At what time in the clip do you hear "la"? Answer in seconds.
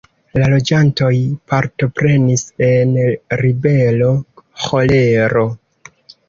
0.41-0.45